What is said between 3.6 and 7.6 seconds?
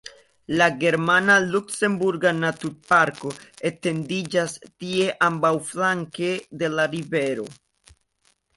etendiĝas tie ambaŭflanke de la rivero.